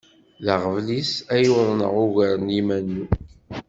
D 0.43 0.47
aɣbel-is 0.53 1.11
ay 1.33 1.45
uḍneɣ 1.53 1.93
ugar 2.03 2.35
n 2.39 2.53
yiman-iw. 2.55 3.07